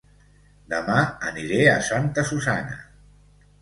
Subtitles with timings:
[0.73, 0.95] Dema
[1.31, 2.85] aniré a Santa Susanna